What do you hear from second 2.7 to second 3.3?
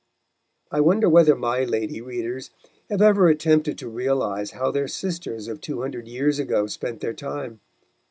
have ever